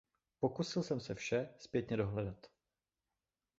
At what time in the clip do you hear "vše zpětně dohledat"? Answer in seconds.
1.15-2.47